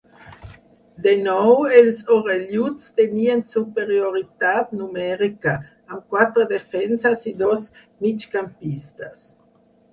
De 1.07 1.11
nou 1.25 1.51
els 1.81 1.99
orelluts 2.15 2.87
tenien 3.01 3.45
superioritat 3.53 4.73
numèrica, 4.81 5.55
amb 5.93 6.11
quatre 6.17 6.49
defenses 6.57 7.31
i 7.35 7.39
dos 7.47 7.71
migcampistes. 8.09 9.33